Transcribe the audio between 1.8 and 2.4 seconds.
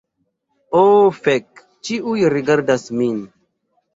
ĉiuj